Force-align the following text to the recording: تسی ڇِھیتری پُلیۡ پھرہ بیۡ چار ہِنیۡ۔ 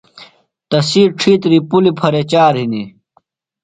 تسی 0.69 1.03
ڇِھیتری 1.19 1.59
پُلیۡ 1.69 1.97
پھرہ 1.99 2.11
بیۡ 2.21 2.27
چار 2.31 2.53
ہِنیۡ۔ 2.59 2.89